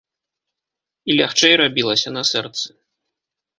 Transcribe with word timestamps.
І 1.09 1.19
лягчэй 1.19 1.53
рабілася 1.63 2.09
на 2.17 2.23
сэрцы. 2.33 2.67